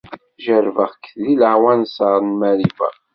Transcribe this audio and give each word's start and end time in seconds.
Jeṛṛbeɣ-k 0.45 1.03
di 1.21 1.33
leɛwanser 1.41 2.17
n 2.21 2.29
Mariba. 2.39 2.89